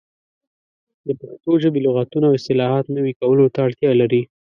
[1.07, 4.21] د پښتو ژبې لغتونه او اصطلاحات نوي کولو ته اړتیا لري.